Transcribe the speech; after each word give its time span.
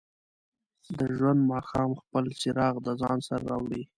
د 0.97 0.99
ژوند 1.15 1.39
ماښام 1.51 1.91
خپل 2.01 2.25
څراغ 2.39 2.75
د 2.85 2.87
ځان 3.01 3.17
سره 3.27 3.43
راوړي. 3.51 3.83